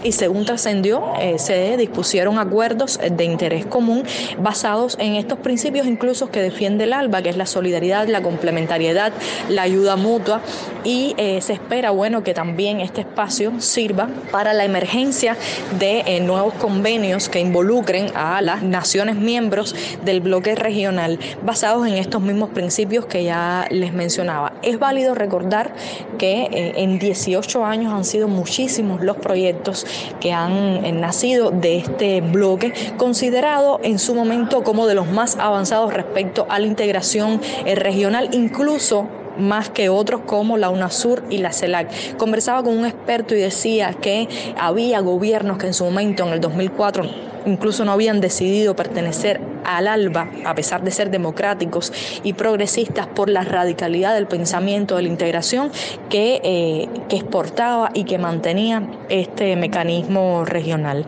y 0.02 0.12
según 0.12 0.44
trascendió, 0.44 1.12
eh, 1.20 1.38
se 1.38 1.76
dispusieron 1.76 2.38
acuerdos 2.38 2.98
de 2.98 3.24
interés 3.24 3.66
común 3.66 4.04
basados 4.38 4.96
en 5.00 5.14
estos 5.14 5.38
principios 5.38 5.86
incluso 5.86 6.30
que 6.30 6.40
defiende 6.40 6.84
el 6.84 6.92
ALBA, 6.92 7.22
que 7.22 7.30
es 7.30 7.36
la 7.36 7.46
solidaridad, 7.46 8.06
la 8.08 8.22
complementariedad, 8.22 9.12
la 9.48 9.62
ayuda 9.62 9.96
mutua 9.96 10.40
y 10.84 11.14
eh, 11.18 11.40
se 11.42 11.54
espera, 11.54 11.90
bueno, 11.90 12.22
que 12.22 12.34
también 12.34 12.80
este 12.80 13.00
espacio 13.00 13.60
sirva 13.60 14.08
para 14.30 14.52
la 14.52 14.64
emergencia 14.64 15.36
de 15.78 16.00
eh, 16.06 16.20
nuevos 16.20 16.54
convenios 16.54 17.28
que 17.28 17.40
involucren 17.40 18.10
a 18.14 18.40
las 18.40 18.62
naciones 18.62 19.16
miembros 19.16 19.74
del 20.04 20.20
bloque 20.20 20.54
regional 20.54 21.18
basados 21.42 21.86
en 21.86 21.94
estos 21.94 22.22
mismos 22.22 22.50
principios 22.50 23.06
que 23.06 23.24
ya 23.24 23.66
les 23.70 23.92
mencionaba. 23.92 24.52
Es 24.62 24.78
válido 24.78 25.14
recordar 25.14 25.74
que 26.18 26.72
en 26.76 26.98
18 26.98 27.64
años 27.64 27.92
han 27.92 28.04
sido 28.04 28.28
muchísimos 28.28 29.02
los 29.02 29.16
proyectos 29.16 29.86
que 30.20 30.32
han 30.32 30.84
eh, 30.84 30.92
nacido 30.92 31.50
de 31.50 31.78
este 31.78 32.20
bloque, 32.20 32.72
considerado 32.96 33.80
en 33.82 33.98
su 33.98 34.14
momento 34.14 34.62
como 34.62 34.86
de 34.86 34.94
los 34.94 35.08
más 35.08 35.36
avanzados 35.36 35.92
respecto 35.92 36.46
a 36.48 36.58
la 36.58 36.66
integración 36.66 37.40
eh, 37.64 37.74
regional, 37.74 38.30
incluso 38.32 39.06
más 39.38 39.70
que 39.70 39.88
otros 39.88 40.22
como 40.26 40.56
la 40.56 40.68
UNASUR 40.68 41.24
y 41.30 41.38
la 41.38 41.52
CELAC. 41.52 42.16
Conversaba 42.16 42.62
con 42.62 42.76
un 42.76 42.86
experto 42.86 43.34
y 43.34 43.38
decía 43.38 43.94
que 43.94 44.28
había 44.58 45.00
gobiernos 45.00 45.58
que 45.58 45.68
en 45.68 45.74
su 45.74 45.84
momento, 45.84 46.26
en 46.26 46.32
el 46.32 46.40
2004, 46.40 47.27
incluso 47.46 47.84
no 47.84 47.92
habían 47.92 48.20
decidido 48.20 48.74
pertenecer 48.76 49.40
al 49.64 49.86
ALBA, 49.86 50.30
a 50.44 50.54
pesar 50.54 50.82
de 50.82 50.90
ser 50.90 51.10
democráticos 51.10 51.92
y 52.22 52.32
progresistas, 52.32 53.06
por 53.06 53.28
la 53.28 53.42
radicalidad 53.42 54.14
del 54.14 54.26
pensamiento 54.26 54.96
de 54.96 55.02
la 55.02 55.08
integración 55.08 55.70
que, 56.08 56.40
eh, 56.42 56.88
que 57.08 57.16
exportaba 57.16 57.90
y 57.94 58.04
que 58.04 58.18
mantenía 58.18 58.82
este 59.08 59.56
mecanismo 59.56 60.44
regional. 60.44 61.04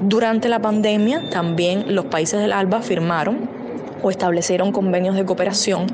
Durante 0.00 0.48
la 0.48 0.60
pandemia 0.60 1.28
también 1.30 1.94
los 1.94 2.06
países 2.06 2.40
del 2.40 2.52
ALBA 2.52 2.82
firmaron 2.82 3.57
o 4.02 4.10
establecieron 4.10 4.72
convenios 4.72 5.14
de 5.14 5.24
cooperación 5.24 5.86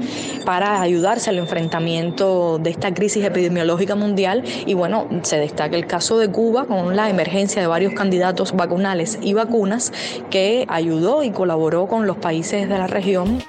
para 0.44 0.80
ayudarse 0.80 1.30
al 1.30 1.38
enfrentamiento 1.38 2.58
de 2.58 2.70
esta 2.70 2.92
crisis 2.92 3.24
epidemiológica 3.24 3.94
mundial 3.94 4.44
y 4.66 4.74
bueno, 4.74 5.08
se 5.22 5.36
destaca 5.36 5.76
el 5.76 5.86
caso 5.86 6.18
de 6.18 6.28
Cuba 6.28 6.66
con 6.66 6.96
la 6.96 7.10
emergencia 7.10 7.60
de 7.60 7.68
varios 7.68 7.94
candidatos 7.94 8.52
vacunales 8.52 9.18
y 9.22 9.32
vacunas 9.32 9.92
que 10.30 10.64
ayudó 10.68 11.22
y 11.22 11.30
colaboró 11.30 11.86
con 11.86 12.06
los 12.06 12.16
países 12.16 12.68
de 12.68 12.78
la 12.78 12.86
región. 12.86 13.42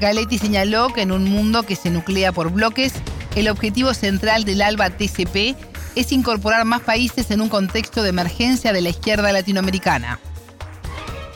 Galetti 0.00 0.38
señaló 0.38 0.88
que 0.88 1.02
en 1.02 1.12
un 1.12 1.24
mundo 1.24 1.62
que 1.62 1.74
se 1.74 1.90
nuclea 1.90 2.32
por 2.32 2.52
bloques, 2.52 2.92
el 3.34 3.48
objetivo 3.48 3.94
central 3.94 4.44
del 4.44 4.62
ALBA 4.62 4.90
TCP 4.90 5.56
es 5.94 6.12
incorporar 6.12 6.64
más 6.64 6.82
países 6.82 7.30
en 7.30 7.40
un 7.40 7.48
contexto 7.48 8.02
de 8.02 8.10
emergencia 8.10 8.72
de 8.72 8.82
la 8.82 8.90
izquierda 8.90 9.32
latinoamericana. 9.32 10.18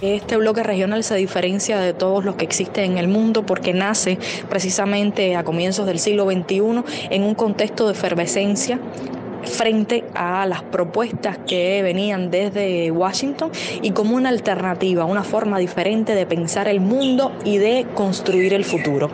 Este 0.01 0.39
bloque 0.39 0.63
regional 0.63 1.05
se 1.05 1.15
diferencia 1.15 1.79
de 1.79 1.93
todos 1.93 2.25
los 2.25 2.37
que 2.37 2.47
existen 2.47 2.93
en 2.93 2.99
el 2.99 3.07
mundo 3.07 3.45
porque 3.45 3.75
nace 3.75 4.19
precisamente 4.49 5.37
a 5.37 5.45
comienzos 5.45 5.87
del 5.87 5.99
siglo 5.99 6.25
XXI 6.25 6.83
en 7.11 7.23
un 7.23 7.35
contexto 7.35 7.85
de 7.85 7.93
efervescencia 7.93 8.79
frente 9.45 10.05
a 10.15 10.47
las 10.47 10.63
propuestas 10.63 11.39
que 11.47 11.83
venían 11.83 12.31
desde 12.31 12.91
Washington 12.91 13.51
y 13.83 13.91
como 13.93 14.17
una 14.17 14.29
alternativa, 14.29 15.05
una 15.05 15.25
forma 15.25 15.59
diferente 15.59 16.15
de 16.15 16.27
pensar 16.27 16.69
el 16.69 16.81
mundo 16.81 17.33
y 17.45 17.59
de 17.59 17.87
construir 17.95 18.55
el 18.55 18.65
futuro. 18.65 19.11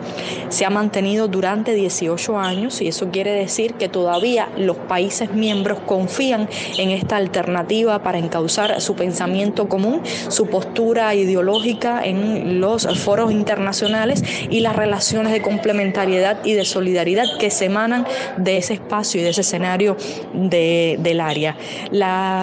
Se 0.49 0.65
ha 0.65 0.69
mantenido 0.69 1.27
durante 1.27 1.73
18 1.73 2.37
años 2.37 2.81
y 2.81 2.87
eso 2.87 3.09
quiere 3.11 3.31
decir 3.31 3.73
que 3.75 3.89
todavía 3.89 4.49
los 4.57 4.77
países 4.77 5.33
miembros 5.33 5.79
confían 5.85 6.49
en 6.77 6.89
esta 6.89 7.17
alternativa 7.17 8.03
para 8.03 8.17
encauzar 8.17 8.81
su 8.81 8.95
pensamiento 8.95 9.67
común, 9.67 10.01
su 10.29 10.47
postura 10.47 11.13
ideológica 11.15 12.01
en 12.03 12.59
los 12.59 12.87
foros 12.99 13.31
internacionales 13.31 14.23
y 14.49 14.59
las 14.61 14.75
relaciones 14.75 15.33
de 15.33 15.41
complementariedad 15.41 16.43
y 16.43 16.53
de 16.53 16.65
solidaridad 16.65 17.25
que 17.39 17.51
se 17.51 17.65
emanan 17.65 18.05
de 18.37 18.57
ese 18.57 18.73
espacio 18.73 19.21
y 19.21 19.23
de 19.23 19.29
ese 19.29 19.41
escenario 19.41 19.97
del 20.33 21.19
área. 21.19 21.55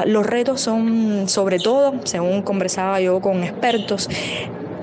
los 0.06 0.26
retos 0.26 0.60
son, 0.60 1.28
sobre 1.28 1.58
todo, 1.58 1.94
según 2.04 2.42
conversaba 2.42 3.00
yo 3.00 3.20
con 3.20 3.42
expertos, 3.44 4.08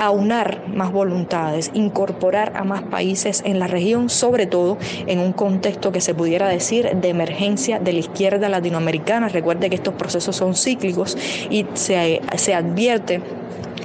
aunar 0.01 0.67
más 0.67 0.91
voluntades, 0.91 1.69
incorporar 1.75 2.53
a 2.55 2.63
más 2.63 2.81
países 2.81 3.43
en 3.45 3.59
la 3.59 3.67
región, 3.67 4.09
sobre 4.09 4.47
todo 4.47 4.79
en 5.05 5.19
un 5.19 5.31
contexto 5.31 5.91
que 5.91 6.01
se 6.01 6.15
pudiera 6.15 6.47
decir 6.47 6.89
de 6.95 7.09
emergencia 7.09 7.79
de 7.79 7.93
la 7.93 7.99
izquierda 7.99 8.49
latinoamericana. 8.49 9.29
Recuerde 9.29 9.69
que 9.69 9.75
estos 9.75 9.93
procesos 9.93 10.35
son 10.35 10.55
cíclicos 10.55 11.15
y 11.51 11.67
se, 11.75 12.19
se 12.35 12.55
advierte 12.55 13.21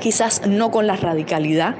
quizás 0.00 0.46
no 0.46 0.70
con 0.70 0.86
la 0.86 0.96
radicalidad 0.96 1.74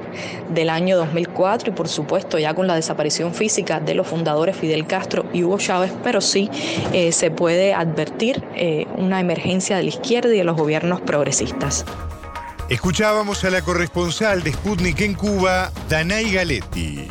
del 0.53 0.69
año 0.69 0.97
2004 0.97 1.71
y 1.71 1.73
por 1.73 1.87
supuesto 1.87 2.37
ya 2.37 2.53
con 2.53 2.67
la 2.67 2.75
desaparición 2.75 3.33
física 3.33 3.79
de 3.79 3.95
los 3.95 4.07
fundadores 4.07 4.55
Fidel 4.55 4.85
Castro 4.85 5.25
y 5.33 5.43
Hugo 5.43 5.57
Chávez, 5.57 5.91
pero 6.03 6.21
sí 6.21 6.49
eh, 6.93 7.11
se 7.11 7.31
puede 7.31 7.73
advertir 7.73 8.43
eh, 8.55 8.85
una 8.97 9.19
emergencia 9.19 9.77
de 9.77 9.83
la 9.83 9.89
izquierda 9.89 10.33
y 10.33 10.37
de 10.37 10.43
los 10.43 10.57
gobiernos 10.57 11.01
progresistas. 11.01 11.85
Escuchábamos 12.69 13.45
a 13.45 13.49
la 13.49 13.61
corresponsal 13.61 14.43
de 14.43 14.51
Sputnik 14.51 14.99
en 14.99 15.13
Cuba, 15.13 15.71
Danay 15.87 16.33
Galetti. 16.33 17.07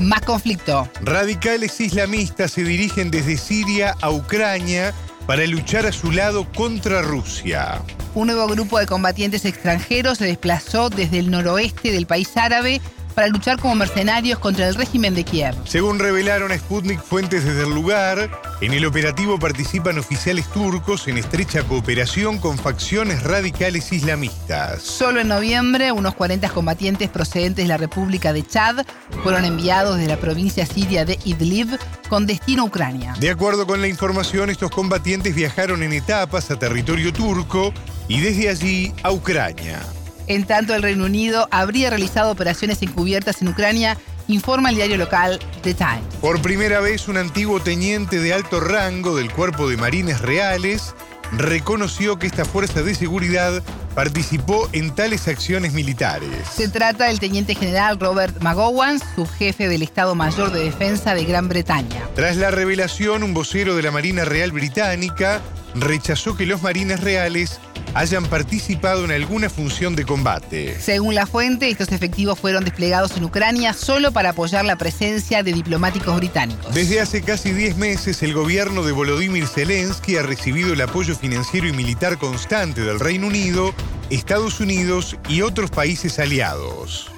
Más 0.00 0.22
conflicto. 0.22 0.88
Radicales 1.02 1.78
islamistas 1.78 2.52
se 2.52 2.64
dirigen 2.64 3.10
desde 3.10 3.36
Siria 3.36 3.94
a 4.00 4.10
Ucrania 4.10 4.94
para 5.26 5.46
luchar 5.46 5.84
a 5.84 5.92
su 5.92 6.10
lado 6.10 6.50
contra 6.54 7.02
Rusia. 7.02 7.82
Un 8.14 8.28
nuevo 8.28 8.46
grupo 8.46 8.78
de 8.78 8.86
combatientes 8.86 9.44
extranjeros 9.44 10.16
se 10.16 10.24
desplazó 10.24 10.88
desde 10.88 11.18
el 11.18 11.30
noroeste 11.30 11.92
del 11.92 12.06
país 12.06 12.34
árabe 12.34 12.80
para 13.18 13.26
luchar 13.30 13.58
como 13.58 13.74
mercenarios 13.74 14.38
contra 14.38 14.68
el 14.68 14.76
régimen 14.76 15.12
de 15.12 15.24
Kiev. 15.24 15.52
Según 15.64 15.98
revelaron 15.98 16.52
a 16.52 16.56
Sputnik 16.56 17.02
fuentes 17.02 17.44
desde 17.44 17.64
el 17.64 17.74
lugar, 17.74 18.30
en 18.60 18.72
el 18.72 18.86
operativo 18.86 19.40
participan 19.40 19.98
oficiales 19.98 20.46
turcos 20.52 21.08
en 21.08 21.18
estrecha 21.18 21.64
cooperación 21.64 22.38
con 22.38 22.56
facciones 22.56 23.24
radicales 23.24 23.90
islamistas. 23.90 24.82
Solo 24.82 25.18
en 25.18 25.26
noviembre, 25.26 25.90
unos 25.90 26.14
40 26.14 26.48
combatientes 26.50 27.10
procedentes 27.10 27.64
de 27.64 27.68
la 27.68 27.76
República 27.76 28.32
de 28.32 28.46
Chad 28.46 28.86
fueron 29.24 29.44
enviados 29.44 29.98
de 29.98 30.06
la 30.06 30.18
provincia 30.18 30.64
siria 30.64 31.04
de 31.04 31.18
Idlib 31.24 31.76
con 32.08 32.24
destino 32.24 32.62
a 32.62 32.66
Ucrania. 32.66 33.14
De 33.18 33.30
acuerdo 33.30 33.66
con 33.66 33.80
la 33.80 33.88
información, 33.88 34.48
estos 34.48 34.70
combatientes 34.70 35.34
viajaron 35.34 35.82
en 35.82 35.92
etapas 35.92 36.52
a 36.52 36.56
territorio 36.60 37.12
turco 37.12 37.74
y 38.06 38.20
desde 38.20 38.48
allí 38.48 38.94
a 39.02 39.10
Ucrania. 39.10 39.80
En 40.28 40.44
tanto, 40.44 40.74
el 40.74 40.82
Reino 40.82 41.06
Unido 41.06 41.48
habría 41.50 41.88
realizado 41.88 42.30
operaciones 42.30 42.82
encubiertas 42.82 43.40
en 43.40 43.48
Ucrania, 43.48 43.96
informa 44.28 44.68
el 44.68 44.76
diario 44.76 44.98
local 44.98 45.40
The 45.62 45.72
Times. 45.72 46.04
Por 46.20 46.40
primera 46.42 46.80
vez, 46.80 47.08
un 47.08 47.16
antiguo 47.16 47.60
teniente 47.60 48.20
de 48.20 48.34
alto 48.34 48.60
rango 48.60 49.16
del 49.16 49.32
Cuerpo 49.32 49.68
de 49.70 49.78
Marines 49.78 50.20
Reales 50.20 50.94
reconoció 51.32 52.18
que 52.18 52.26
esta 52.26 52.44
fuerza 52.44 52.82
de 52.82 52.94
seguridad 52.94 53.62
participó 53.94 54.68
en 54.72 54.94
tales 54.94 55.28
acciones 55.28 55.72
militares. 55.72 56.30
Se 56.54 56.68
trata 56.68 57.06
del 57.06 57.20
teniente 57.20 57.54
general 57.54 57.98
Robert 57.98 58.40
McGowan, 58.42 59.00
subjefe 59.16 59.68
del 59.68 59.82
Estado 59.82 60.14
Mayor 60.14 60.52
de 60.52 60.60
Defensa 60.60 61.14
de 61.14 61.24
Gran 61.24 61.48
Bretaña. 61.48 62.02
Tras 62.14 62.36
la 62.36 62.50
revelación, 62.50 63.22
un 63.22 63.34
vocero 63.34 63.76
de 63.76 63.82
la 63.82 63.90
Marina 63.90 64.24
Real 64.24 64.52
Británica 64.52 65.40
rechazó 65.74 66.36
que 66.36 66.46
los 66.46 66.62
marines 66.62 67.00
reales 67.00 67.60
hayan 67.94 68.24
participado 68.26 69.04
en 69.04 69.12
alguna 69.12 69.50
función 69.50 69.96
de 69.96 70.04
combate. 70.04 70.78
Según 70.80 71.14
la 71.14 71.26
fuente, 71.26 71.68
estos 71.68 71.92
efectivos 71.92 72.38
fueron 72.38 72.64
desplegados 72.64 73.16
en 73.16 73.24
Ucrania 73.24 73.72
solo 73.72 74.12
para 74.12 74.30
apoyar 74.30 74.64
la 74.64 74.76
presencia 74.76 75.42
de 75.42 75.52
diplomáticos 75.52 76.16
británicos. 76.16 76.74
Desde 76.74 77.00
hace 77.00 77.22
casi 77.22 77.52
10 77.52 77.76
meses, 77.76 78.22
el 78.22 78.34
gobierno 78.34 78.82
de 78.82 78.92
Volodymyr 78.92 79.46
Zelensky 79.46 80.16
ha 80.16 80.22
recibido 80.22 80.72
el 80.72 80.80
apoyo 80.80 81.16
financiero 81.16 81.66
y 81.66 81.72
militar 81.72 82.18
constante 82.18 82.82
del 82.82 83.00
Reino 83.00 83.26
Unido, 83.26 83.74
Estados 84.10 84.60
Unidos 84.60 85.16
y 85.28 85.42
otros 85.42 85.70
países 85.70 86.18
aliados. 86.18 87.10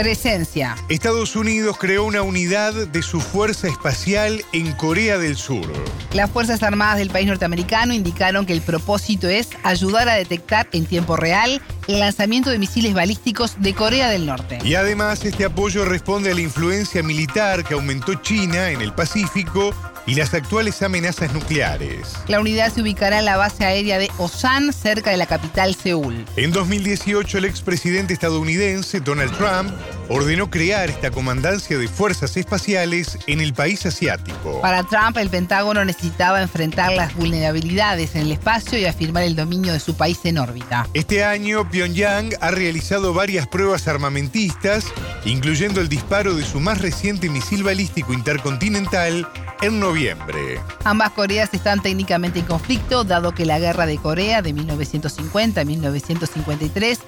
Presencia. 0.00 0.76
Estados 0.88 1.36
Unidos 1.36 1.76
creó 1.78 2.04
una 2.04 2.22
unidad 2.22 2.72
de 2.72 3.02
su 3.02 3.20
fuerza 3.20 3.68
espacial 3.68 4.42
en 4.54 4.72
Corea 4.72 5.18
del 5.18 5.36
Sur. 5.36 5.70
Las 6.14 6.30
Fuerzas 6.30 6.62
Armadas 6.62 6.96
del 6.96 7.10
país 7.10 7.26
norteamericano 7.26 7.92
indicaron 7.92 8.46
que 8.46 8.54
el 8.54 8.62
propósito 8.62 9.28
es 9.28 9.50
ayudar 9.62 10.08
a 10.08 10.14
detectar 10.14 10.68
en 10.72 10.86
tiempo 10.86 11.16
real 11.16 11.60
el 11.86 12.00
lanzamiento 12.00 12.48
de 12.48 12.58
misiles 12.58 12.94
balísticos 12.94 13.60
de 13.60 13.74
Corea 13.74 14.08
del 14.08 14.24
Norte. 14.24 14.58
Y 14.64 14.74
además 14.74 15.22
este 15.26 15.44
apoyo 15.44 15.84
responde 15.84 16.30
a 16.30 16.34
la 16.34 16.40
influencia 16.40 17.02
militar 17.02 17.62
que 17.62 17.74
aumentó 17.74 18.14
China 18.14 18.70
en 18.70 18.80
el 18.80 18.94
Pacífico 18.94 19.74
y 20.10 20.16
las 20.16 20.34
actuales 20.34 20.82
amenazas 20.82 21.32
nucleares. 21.32 22.14
La 22.26 22.40
unidad 22.40 22.72
se 22.72 22.82
ubicará 22.82 23.20
en 23.20 23.24
la 23.26 23.36
base 23.36 23.64
aérea 23.64 23.96
de 23.96 24.10
Osan, 24.18 24.72
cerca 24.72 25.12
de 25.12 25.16
la 25.16 25.26
capital 25.26 25.76
Seúl. 25.76 26.24
En 26.34 26.50
2018, 26.50 27.38
el 27.38 27.44
expresidente 27.44 28.12
estadounidense 28.12 28.98
Donald 28.98 29.30
Trump 29.36 29.70
ordenó 30.10 30.50
crear 30.50 30.90
esta 30.90 31.12
comandancia 31.12 31.78
de 31.78 31.86
fuerzas 31.86 32.36
espaciales 32.36 33.16
en 33.28 33.40
el 33.40 33.54
país 33.54 33.86
asiático. 33.86 34.60
Para 34.60 34.82
Trump, 34.82 35.16
el 35.16 35.30
Pentágono 35.30 35.84
necesitaba 35.84 36.42
enfrentar 36.42 36.92
las 36.92 37.14
vulnerabilidades 37.14 38.16
en 38.16 38.22
el 38.22 38.32
espacio 38.32 38.76
y 38.76 38.86
afirmar 38.86 39.22
el 39.22 39.36
dominio 39.36 39.72
de 39.72 39.78
su 39.78 39.94
país 39.94 40.18
en 40.24 40.38
órbita. 40.38 40.88
Este 40.94 41.24
año, 41.24 41.70
Pyongyang 41.70 42.30
ha 42.40 42.50
realizado 42.50 43.14
varias 43.14 43.46
pruebas 43.46 43.86
armamentistas, 43.86 44.86
incluyendo 45.24 45.80
el 45.80 45.88
disparo 45.88 46.34
de 46.34 46.44
su 46.44 46.58
más 46.58 46.80
reciente 46.80 47.30
misil 47.30 47.62
balístico 47.62 48.12
intercontinental 48.12 49.28
en 49.62 49.78
noviembre. 49.78 50.60
Ambas 50.82 51.10
Coreas 51.12 51.54
están 51.54 51.82
técnicamente 51.82 52.40
en 52.40 52.46
conflicto, 52.46 53.04
dado 53.04 53.32
que 53.32 53.46
la 53.46 53.60
guerra 53.60 53.86
de 53.86 53.96
Corea 53.98 54.42
de 54.42 54.52
1950 54.54 55.64
1953 55.64 56.98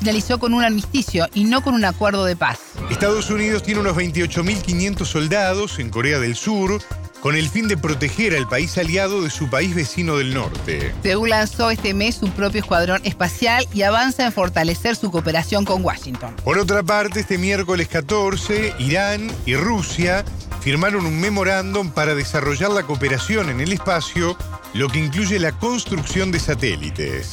finalizó 0.00 0.38
con 0.38 0.54
un 0.54 0.64
armisticio 0.64 1.28
y 1.34 1.44
no 1.44 1.62
con 1.62 1.74
un 1.74 1.84
acuerdo 1.84 2.24
de 2.24 2.34
paz. 2.34 2.58
Estados 2.90 3.30
Unidos 3.30 3.62
tiene 3.62 3.80
unos 3.80 3.96
28.500 3.96 5.04
soldados 5.04 5.78
en 5.78 5.90
Corea 5.90 6.18
del 6.18 6.34
Sur 6.34 6.80
con 7.20 7.36
el 7.36 7.50
fin 7.50 7.68
de 7.68 7.76
proteger 7.76 8.34
al 8.34 8.48
país 8.48 8.76
aliado 8.78 9.22
de 9.22 9.28
su 9.28 9.50
país 9.50 9.74
vecino 9.74 10.16
del 10.16 10.32
norte. 10.32 10.94
Seúl 11.02 11.28
lanzó 11.28 11.70
este 11.70 11.92
mes 11.92 12.16
su 12.16 12.30
propio 12.30 12.60
escuadrón 12.60 13.02
espacial 13.04 13.66
y 13.74 13.82
avanza 13.82 14.24
en 14.24 14.32
fortalecer 14.32 14.96
su 14.96 15.10
cooperación 15.10 15.66
con 15.66 15.84
Washington. 15.84 16.34
Por 16.42 16.58
otra 16.58 16.82
parte, 16.82 17.20
este 17.20 17.36
miércoles 17.36 17.88
14, 17.88 18.74
Irán 18.78 19.30
y 19.44 19.54
Rusia 19.54 20.24
firmaron 20.62 21.04
un 21.04 21.20
memorándum 21.20 21.90
para 21.90 22.14
desarrollar 22.14 22.70
la 22.70 22.84
cooperación 22.84 23.50
en 23.50 23.60
el 23.60 23.72
espacio, 23.72 24.36
lo 24.72 24.88
que 24.88 24.98
incluye 24.98 25.38
la 25.38 25.52
construcción 25.52 26.32
de 26.32 26.40
satélites. 26.40 27.32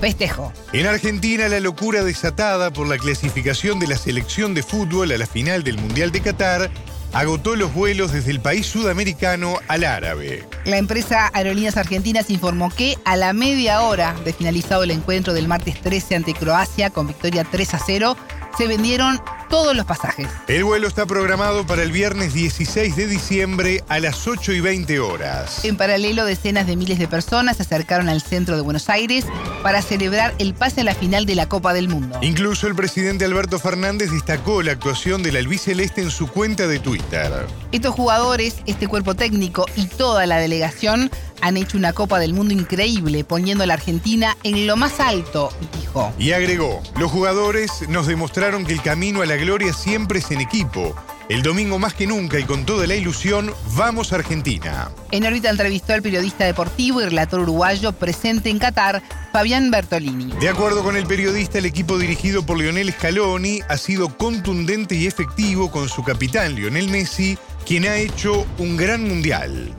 Festejo. 0.00 0.52
En 0.72 0.86
Argentina, 0.86 1.48
la 1.48 1.60
locura 1.60 2.02
desatada 2.02 2.72
por 2.72 2.88
la 2.88 2.98
clasificación 2.98 3.78
de 3.78 3.86
la 3.86 3.96
selección 3.96 4.54
de 4.54 4.62
fútbol 4.62 5.12
a 5.12 5.18
la 5.18 5.26
final 5.26 5.62
del 5.62 5.78
Mundial 5.78 6.10
de 6.10 6.20
Qatar 6.20 6.70
agotó 7.12 7.56
los 7.56 7.74
vuelos 7.74 8.12
desde 8.12 8.30
el 8.30 8.40
país 8.40 8.66
sudamericano 8.66 9.58
al 9.68 9.84
árabe. 9.84 10.46
La 10.64 10.78
empresa 10.78 11.30
Aerolíneas 11.32 11.76
Argentinas 11.76 12.30
informó 12.30 12.70
que 12.70 12.96
a 13.04 13.16
la 13.16 13.32
media 13.32 13.82
hora 13.82 14.14
de 14.24 14.32
finalizado 14.32 14.84
el 14.84 14.90
encuentro 14.90 15.32
del 15.32 15.48
martes 15.48 15.80
13 15.80 16.16
ante 16.16 16.34
Croacia 16.34 16.90
con 16.90 17.06
victoria 17.06 17.44
3 17.44 17.74
a 17.74 17.80
0, 17.84 18.16
se 18.56 18.66
vendieron 18.66 19.20
todos 19.50 19.76
los 19.76 19.84
pasajes. 19.84 20.28
El 20.46 20.64
vuelo 20.64 20.88
está 20.88 21.04
programado 21.04 21.66
para 21.66 21.82
el 21.82 21.92
viernes 21.92 22.32
16 22.32 22.96
de 22.96 23.06
diciembre 23.06 23.84
a 23.88 23.98
las 23.98 24.26
8 24.26 24.52
y 24.52 24.60
20 24.60 25.00
horas. 25.00 25.64
En 25.64 25.76
paralelo, 25.76 26.24
decenas 26.24 26.66
de 26.66 26.76
miles 26.76 26.98
de 26.98 27.08
personas 27.08 27.56
se 27.56 27.64
acercaron 27.64 28.08
al 28.08 28.22
centro 28.22 28.56
de 28.56 28.62
Buenos 28.62 28.88
Aires 28.88 29.26
para 29.62 29.82
celebrar 29.82 30.34
el 30.38 30.54
pase 30.54 30.82
a 30.82 30.84
la 30.84 30.94
final 30.94 31.26
de 31.26 31.34
la 31.34 31.48
Copa 31.48 31.74
del 31.74 31.88
Mundo. 31.88 32.18
Incluso 32.22 32.68
el 32.68 32.76
presidente 32.76 33.24
Alberto 33.24 33.58
Fernández 33.58 34.12
destacó 34.12 34.62
la 34.62 34.72
actuación 34.72 35.22
del 35.22 35.36
albiceleste 35.36 36.00
en 36.00 36.10
su 36.10 36.28
cuenta 36.28 36.68
de 36.68 36.78
Twitter. 36.78 37.30
Estos 37.72 37.94
jugadores, 37.94 38.56
este 38.66 38.86
cuerpo 38.86 39.14
técnico 39.14 39.66
y 39.74 39.86
toda 39.86 40.26
la 40.26 40.38
delegación 40.38 41.10
han 41.40 41.56
hecho 41.56 41.76
una 41.76 41.92
Copa 41.92 42.18
del 42.18 42.34
Mundo 42.34 42.54
increíble, 42.54 43.24
poniendo 43.24 43.64
a 43.64 43.66
la 43.66 43.74
Argentina 43.74 44.36
en 44.42 44.66
lo 44.66 44.76
más 44.76 45.00
alto, 45.00 45.52
dijo. 45.80 46.12
Y 46.18 46.32
agregó, 46.32 46.82
los 46.98 47.10
jugadores 47.10 47.88
nos 47.88 48.06
demostraron 48.06 48.64
que 48.64 48.72
el 48.72 48.82
camino 48.82 49.22
a 49.22 49.26
la 49.26 49.36
gloria 49.36 49.72
siempre 49.72 50.20
es 50.20 50.30
en 50.30 50.40
equipo. 50.40 50.94
El 51.28 51.42
domingo 51.42 51.78
más 51.78 51.94
que 51.94 52.08
nunca 52.08 52.40
y 52.40 52.42
con 52.42 52.66
toda 52.66 52.88
la 52.88 52.96
ilusión, 52.96 53.54
vamos 53.76 54.12
a 54.12 54.16
Argentina. 54.16 54.90
En 55.12 55.24
órbita 55.24 55.48
entrevistó 55.48 55.92
al 55.92 56.02
periodista 56.02 56.44
deportivo 56.44 57.00
y 57.00 57.04
relator 57.04 57.40
uruguayo 57.40 57.92
presente 57.92 58.50
en 58.50 58.58
Qatar, 58.58 59.00
Fabián 59.32 59.70
Bertolini. 59.70 60.32
De 60.40 60.48
acuerdo 60.48 60.82
con 60.82 60.96
el 60.96 61.06
periodista, 61.06 61.58
el 61.58 61.66
equipo 61.66 61.98
dirigido 61.98 62.44
por 62.44 62.58
Lionel 62.58 62.92
Scaloni 62.92 63.60
ha 63.68 63.76
sido 63.76 64.16
contundente 64.18 64.96
y 64.96 65.06
efectivo 65.06 65.70
con 65.70 65.88
su 65.88 66.02
capitán 66.02 66.56
Lionel 66.56 66.88
Messi, 66.88 67.38
quien 67.64 67.84
ha 67.84 67.96
hecho 67.96 68.44
un 68.58 68.76
gran 68.76 69.06
mundial 69.06 69.72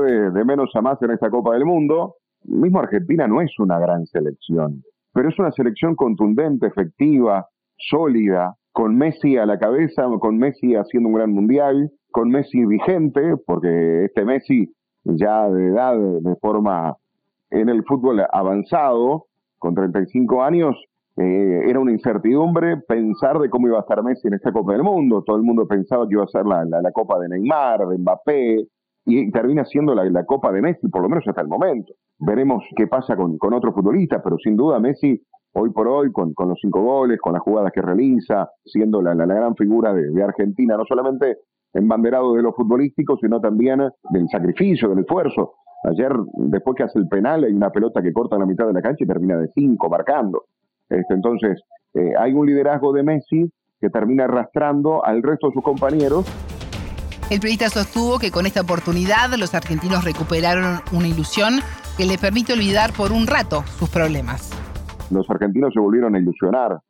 de, 0.00 0.44
menos 0.44 0.70
a 0.74 0.80
más 0.80 1.00
en 1.02 1.10
esta 1.10 1.30
Copa 1.30 1.54
del 1.54 1.64
Mundo. 1.64 2.16
Mismo 2.44 2.80
Argentina 2.80 3.26
no 3.26 3.40
es 3.40 3.50
una 3.58 3.78
gran 3.78 4.06
selección, 4.06 4.82
pero 5.12 5.28
es 5.28 5.38
una 5.38 5.52
selección 5.52 5.94
contundente, 5.94 6.66
efectiva, 6.66 7.46
sólida, 7.76 8.54
con 8.72 8.96
Messi 8.96 9.36
a 9.36 9.46
la 9.46 9.58
cabeza, 9.58 10.06
con 10.18 10.38
Messi 10.38 10.74
haciendo 10.74 11.10
un 11.10 11.14
gran 11.14 11.32
mundial, 11.32 11.90
con 12.10 12.30
Messi 12.30 12.64
vigente, 12.64 13.36
porque 13.46 14.06
este 14.06 14.24
Messi 14.24 14.72
ya 15.04 15.48
de 15.48 15.68
edad, 15.68 15.96
de 15.98 16.36
forma 16.36 16.96
en 17.50 17.68
el 17.68 17.84
fútbol 17.84 18.24
avanzado, 18.32 19.26
con 19.58 19.74
35 19.74 20.42
años, 20.42 20.76
eh, 21.16 21.60
era 21.68 21.78
una 21.78 21.92
incertidumbre 21.92 22.78
pensar 22.88 23.38
de 23.38 23.50
cómo 23.50 23.68
iba 23.68 23.76
a 23.76 23.82
estar 23.82 24.02
Messi 24.02 24.28
en 24.28 24.34
esta 24.34 24.50
Copa 24.50 24.72
del 24.72 24.82
Mundo. 24.82 25.22
Todo 25.24 25.36
el 25.36 25.42
mundo 25.42 25.66
pensaba 25.66 26.06
que 26.08 26.14
iba 26.14 26.24
a 26.24 26.28
ser 26.28 26.46
la, 26.46 26.64
la 26.64 26.92
Copa 26.92 27.18
de 27.20 27.28
Neymar, 27.28 27.86
de 27.86 27.98
Mbappé, 27.98 28.66
y 29.04 29.30
termina 29.30 29.64
siendo 29.64 29.94
la, 29.94 30.24
Copa 30.24 30.52
de 30.52 30.62
Messi, 30.62 30.88
por 30.88 31.02
lo 31.02 31.08
menos 31.08 31.24
hasta 31.26 31.40
el 31.40 31.48
momento. 31.48 31.92
Veremos 32.18 32.64
qué 32.76 32.86
pasa 32.86 33.16
con, 33.16 33.36
con 33.38 33.52
otros 33.52 33.74
futbolistas, 33.74 34.20
pero 34.22 34.36
sin 34.38 34.56
duda 34.56 34.78
Messi, 34.78 35.20
hoy 35.54 35.70
por 35.70 35.88
hoy, 35.88 36.12
con, 36.12 36.32
con 36.34 36.48
los 36.48 36.58
cinco 36.60 36.82
goles, 36.82 37.18
con 37.20 37.32
las 37.32 37.42
jugadas 37.42 37.72
que 37.72 37.82
realiza, 37.82 38.48
siendo 38.64 39.02
la, 39.02 39.14
la, 39.14 39.26
gran 39.26 39.56
figura 39.56 39.92
de, 39.92 40.22
Argentina, 40.22 40.76
no 40.76 40.84
solamente 40.84 41.38
embanderado 41.74 42.34
de 42.34 42.42
lo 42.42 42.52
futbolístico, 42.52 43.16
sino 43.20 43.40
también 43.40 43.80
del 44.10 44.28
sacrificio, 44.28 44.88
del 44.88 45.00
esfuerzo. 45.00 45.54
Ayer, 45.84 46.12
después 46.34 46.76
que 46.76 46.84
hace 46.84 46.98
el 46.98 47.08
penal, 47.08 47.42
hay 47.42 47.52
una 47.52 47.70
pelota 47.70 48.02
que 48.02 48.12
corta 48.12 48.36
en 48.36 48.40
la 48.40 48.46
mitad 48.46 48.66
de 48.66 48.72
la 48.72 48.82
cancha 48.82 49.02
y 49.02 49.06
termina 49.06 49.36
de 49.36 49.48
cinco, 49.48 49.88
marcando. 49.88 50.44
Este, 50.88 51.14
entonces, 51.14 51.60
eh, 51.94 52.12
hay 52.16 52.32
un 52.32 52.46
liderazgo 52.46 52.92
de 52.92 53.02
Messi 53.02 53.50
que 53.80 53.90
termina 53.90 54.24
arrastrando 54.24 55.04
al 55.04 55.22
resto 55.24 55.48
de 55.48 55.54
sus 55.54 55.64
compañeros 55.64 56.51
el 57.32 57.40
periodista 57.40 57.70
sostuvo 57.70 58.18
que 58.18 58.30
con 58.30 58.44
esta 58.44 58.60
oportunidad 58.60 59.32
los 59.38 59.54
argentinos 59.54 60.04
recuperaron 60.04 60.80
una 60.92 61.08
ilusión 61.08 61.60
que 61.96 62.04
le 62.04 62.18
permite 62.18 62.52
olvidar 62.52 62.92
por 62.92 63.10
un 63.10 63.26
rato 63.26 63.62
sus 63.78 63.88
problemas. 63.88 64.52
Los 65.10 65.28
argentinos 65.30 65.72
se 65.72 65.80
volvieron 65.80 66.14
a 66.14 66.18
ilusionar, 66.18 66.80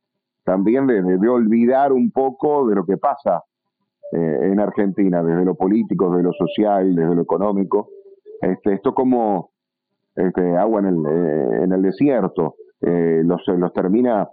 también 0.42 0.88
de, 0.88 1.28
olvidar 1.28 1.92
un 1.92 2.10
poco 2.10 2.66
de 2.66 2.74
lo 2.74 2.84
que 2.84 2.96
pasa 2.96 3.44
eh, 4.10 4.50
en 4.50 4.58
Argentina, 4.58 5.22
desde 5.22 5.44
lo 5.44 5.54
político, 5.54 6.10
desde 6.10 6.24
lo 6.24 6.32
social, 6.32 6.92
desde 6.92 7.14
lo 7.14 7.22
económico. 7.22 7.90
Este, 8.40 8.74
esto 8.74 8.94
como 8.94 9.52
este, 10.16 10.56
agua 10.56 10.80
en 10.80 10.86
el, 10.86 11.06
eh, 11.06 11.62
en 11.62 11.72
el 11.72 11.82
desierto, 11.82 12.56
eh, 12.80 13.22
los, 13.24 13.42
los 13.46 13.72
termina, 13.72 14.28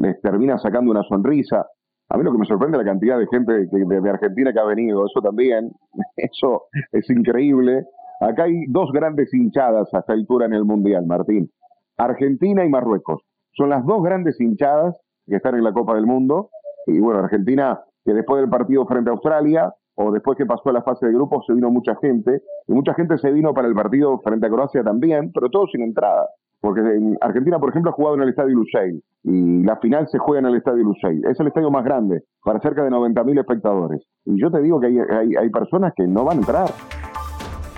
les 0.00 0.20
termina 0.20 0.58
sacando 0.58 0.90
una 0.90 1.04
sonrisa. 1.04 1.66
A 2.08 2.16
mí 2.16 2.24
lo 2.24 2.32
que 2.32 2.38
me 2.38 2.46
sorprende 2.46 2.78
es 2.78 2.84
la 2.84 2.90
cantidad 2.90 3.18
de 3.18 3.26
gente 3.26 3.52
de, 3.52 4.10
Argentina 4.10 4.52
que 4.52 4.60
ha 4.60 4.64
venido, 4.64 5.04
eso 5.06 5.20
también, 5.20 5.72
eso 6.16 6.64
es 6.92 7.08
increíble. 7.10 7.84
Acá 8.20 8.44
hay 8.44 8.64
dos 8.68 8.90
grandes 8.92 9.32
hinchadas 9.34 9.92
a 9.92 9.98
esta 9.98 10.12
altura 10.12 10.46
en 10.46 10.54
el 10.54 10.64
Mundial, 10.64 11.04
Martín. 11.06 11.50
Argentina 11.98 12.64
y 12.64 12.68
Marruecos. 12.68 13.22
Son 13.52 13.70
las 13.70 13.84
dos 13.84 14.02
grandes 14.02 14.40
hinchadas 14.40 14.96
que 15.26 15.36
están 15.36 15.54
en 15.56 15.64
la 15.64 15.72
Copa 15.72 15.94
del 15.94 16.06
Mundo. 16.06 16.50
Y 16.86 17.00
bueno, 17.00 17.20
Argentina, 17.20 17.80
que 18.04 18.12
después 18.12 18.40
del 18.40 18.50
partido 18.50 18.86
frente 18.86 19.10
a 19.10 19.14
Australia, 19.14 19.74
o 19.96 20.12
después 20.12 20.36
que 20.36 20.46
pasó 20.46 20.70
a 20.70 20.72
la 20.72 20.82
fase 20.82 21.06
de 21.06 21.12
grupos, 21.12 21.44
se 21.46 21.54
vino 21.54 21.70
mucha 21.70 21.96
gente. 21.96 22.42
Y 22.68 22.72
mucha 22.72 22.94
gente 22.94 23.18
se 23.18 23.30
vino 23.30 23.52
para 23.54 23.68
el 23.68 23.74
partido 23.74 24.20
frente 24.20 24.46
a 24.46 24.50
Croacia 24.50 24.82
también, 24.84 25.32
pero 25.32 25.48
todo 25.48 25.66
sin 25.66 25.82
entrada. 25.82 26.28
Porque 26.60 26.80
en 26.80 27.16
Argentina, 27.20 27.58
por 27.58 27.70
ejemplo, 27.70 27.90
ha 27.90 27.94
jugado 27.94 28.16
en 28.16 28.22
el 28.22 28.28
Estadio 28.30 28.54
Lusail 28.54 29.02
y 29.24 29.62
la 29.62 29.76
final 29.76 30.06
se 30.08 30.18
juega 30.18 30.40
en 30.40 30.46
el 30.46 30.56
Estadio 30.56 30.84
Lusail. 30.84 31.24
Es 31.26 31.38
el 31.40 31.48
estadio 31.48 31.70
más 31.70 31.84
grande, 31.84 32.22
para 32.44 32.60
cerca 32.60 32.82
de 32.82 32.90
90.000 32.90 33.40
espectadores. 33.40 34.02
Y 34.24 34.40
yo 34.40 34.50
te 34.50 34.60
digo 34.60 34.80
que 34.80 34.86
hay, 34.86 35.34
hay 35.36 35.50
personas 35.50 35.92
que 35.96 36.06
no 36.06 36.24
van 36.24 36.38
a 36.38 36.40
entrar. 36.40 36.68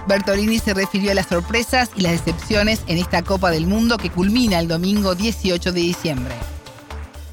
Bertolini 0.08 0.58
se 0.58 0.74
refirió 0.74 1.12
a 1.12 1.14
las 1.14 1.26
sorpresas 1.26 1.92
y 1.96 2.02
las 2.02 2.12
decepciones 2.12 2.84
en 2.88 2.98
esta 2.98 3.22
Copa 3.22 3.50
del 3.50 3.66
Mundo 3.66 3.96
que 4.00 4.10
culmina 4.10 4.58
el 4.58 4.66
domingo 4.66 5.14
18 5.14 5.70
de 5.70 5.80
diciembre. 5.80 6.34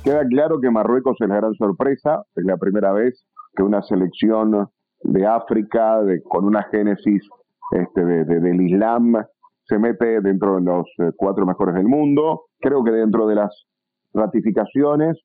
Queda 0.04 0.28
claro 0.28 0.60
que 0.60 0.70
Marruecos 0.70 1.16
es 1.20 1.30
la 1.30 1.38
gran 1.38 1.54
sorpresa, 1.56 2.24
es 2.36 2.44
la 2.44 2.58
primera 2.58 2.92
vez 2.92 3.26
que 3.56 3.64
una 3.64 3.82
selección 3.82 4.68
de 5.06 5.26
África, 5.26 6.02
de, 6.02 6.22
con 6.24 6.46
una 6.46 6.64
génesis 6.64 7.24
este, 7.72 8.04
del 8.04 8.62
Islam, 8.62 9.16
se 9.64 9.78
mete 9.78 10.22
dentro 10.22 10.56
de 10.56 10.62
los 10.62 10.86
eh, 11.00 11.12
cuatro 11.16 11.46
mejores 11.46 11.76
del 11.76 11.88
mundo. 11.88 12.46
Creo 12.60 12.84
que 12.84 12.92
dentro 12.92 13.28
de 13.28 13.36
las 13.36 13.66
ratificaciones 14.14 15.18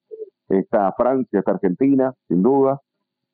está 0.49 0.93
Francia, 0.97 1.38
está 1.38 1.53
Argentina, 1.53 2.12
sin 2.29 2.43
duda, 2.43 2.81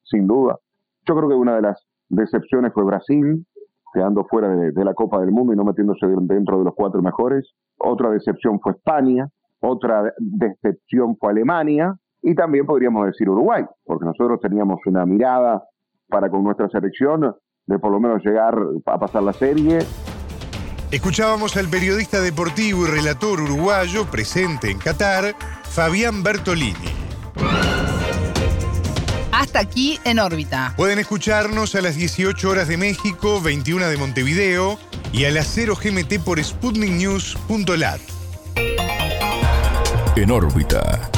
sin 0.04 0.26
duda. 0.26 0.58
Yo 1.06 1.16
creo 1.16 1.28
que 1.28 1.34
una 1.34 1.56
de 1.56 1.62
las 1.62 1.86
decepciones 2.08 2.72
fue 2.72 2.84
Brasil, 2.84 3.44
quedando 3.92 4.24
fuera 4.24 4.48
de, 4.48 4.84
la 4.84 4.94
Copa 4.94 5.20
del 5.20 5.30
Mundo 5.30 5.52
y 5.52 5.56
no 5.56 5.64
metiéndose 5.64 6.06
dentro 6.06 6.58
de 6.58 6.64
los 6.64 6.74
cuatro 6.74 7.00
mejores. 7.00 7.50
Otra 7.78 8.10
decepción 8.10 8.60
fue 8.60 8.72
España, 8.72 9.28
otra 9.60 10.12
decepción 10.18 11.16
fue 11.16 11.30
Alemania 11.30 11.94
y 12.22 12.34
también 12.34 12.66
podríamos 12.66 13.06
decir 13.06 13.30
Uruguay, 13.30 13.64
porque 13.84 14.04
nosotros 14.04 14.40
teníamos 14.40 14.80
una 14.86 15.06
mirada 15.06 15.62
para 16.08 16.30
con 16.30 16.44
nuestra 16.44 16.68
selección 16.68 17.34
de 17.66 17.78
por 17.78 17.90
lo 17.90 18.00
menos 18.00 18.24
llegar 18.24 18.54
a 18.86 18.98
pasar 18.98 19.22
la 19.22 19.32
serie 19.32 19.78
Escuchábamos 20.90 21.56
al 21.56 21.68
periodista 21.68 22.20
deportivo 22.20 22.86
y 22.86 22.90
relator 22.90 23.40
uruguayo 23.40 24.06
presente 24.06 24.70
en 24.70 24.78
Qatar, 24.78 25.34
Fabián 25.64 26.22
Bertolini. 26.22 26.74
Hasta 29.32 29.58
aquí 29.58 29.98
en 30.04 30.20
órbita. 30.20 30.74
Pueden 30.76 31.00
escucharnos 31.00 31.74
a 31.74 31.80
las 31.80 31.96
18 31.96 32.48
horas 32.48 32.68
de 32.68 32.76
México, 32.76 33.40
21 33.42 33.88
de 33.88 33.96
Montevideo 33.96 34.78
y 35.12 35.24
a 35.24 35.30
las 35.32 35.48
0 35.48 35.74
GMT 35.74 36.24
por 36.24 36.42
sputniknews.lat. 36.42 38.00
En 40.14 40.30
órbita. 40.30 41.10